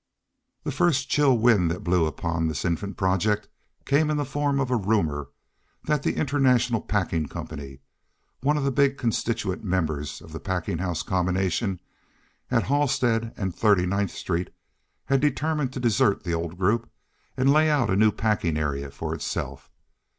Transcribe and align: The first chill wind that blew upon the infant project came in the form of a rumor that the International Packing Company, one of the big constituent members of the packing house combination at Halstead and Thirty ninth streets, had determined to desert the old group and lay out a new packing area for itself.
The 0.63 0.71
first 0.71 1.09
chill 1.09 1.37
wind 1.37 1.69
that 1.69 1.83
blew 1.83 2.07
upon 2.07 2.47
the 2.47 2.59
infant 2.65 2.97
project 2.97 3.47
came 3.85 4.09
in 4.09 4.17
the 4.17 4.25
form 4.25 4.59
of 4.59 4.71
a 4.71 4.75
rumor 4.75 5.27
that 5.83 6.01
the 6.01 6.15
International 6.15 6.81
Packing 6.81 7.27
Company, 7.27 7.81
one 8.39 8.57
of 8.57 8.63
the 8.63 8.71
big 8.71 8.97
constituent 8.97 9.63
members 9.63 10.19
of 10.19 10.31
the 10.31 10.39
packing 10.39 10.79
house 10.79 11.03
combination 11.03 11.79
at 12.49 12.63
Halstead 12.63 13.31
and 13.37 13.53
Thirty 13.53 13.85
ninth 13.85 14.09
streets, 14.15 14.49
had 15.05 15.19
determined 15.19 15.71
to 15.73 15.79
desert 15.79 16.23
the 16.23 16.33
old 16.33 16.57
group 16.57 16.89
and 17.37 17.53
lay 17.53 17.69
out 17.69 17.91
a 17.91 17.95
new 17.95 18.11
packing 18.11 18.57
area 18.57 18.89
for 18.89 19.13
itself. 19.13 19.69